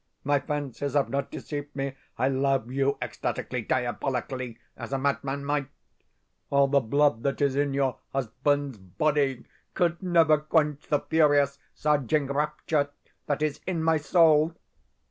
My 0.23 0.39
fancies 0.39 0.93
have 0.95 1.09
not 1.09 1.29
deceived 1.29 1.75
me 1.75 1.93
I 2.17 2.27
love 2.27 2.71
you 2.71 2.97
ecstatically, 3.03 3.61
diabolically, 3.61 4.57
as 4.75 4.91
a 4.93 4.97
madman 4.97 5.45
might! 5.45 5.67
All 6.49 6.67
the 6.67 6.79
blood 6.79 7.21
that 7.21 7.39
is 7.39 7.55
in 7.55 7.75
your 7.75 7.99
husband's 8.11 8.79
body 8.79 9.45
could 9.75 10.01
never 10.01 10.39
quench 10.39 10.87
the 10.87 11.01
furious, 11.01 11.59
surging 11.75 12.25
rapture 12.33 12.89
that 13.27 13.43
is 13.43 13.59
in 13.67 13.83
my 13.83 13.97
soul! 13.97 14.55